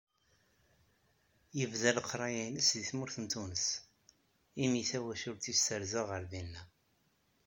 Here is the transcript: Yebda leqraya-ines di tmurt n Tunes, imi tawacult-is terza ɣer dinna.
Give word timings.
Yebda 1.57 1.91
leqraya-ines 1.95 2.67
di 2.75 2.83
tmurt 2.89 3.15
n 3.23 3.25
Tunes, 3.31 3.65
imi 4.63 4.81
tawacult-is 4.89 5.61
terza 5.67 6.01
ɣer 6.09 6.23
dinna. 6.31 6.63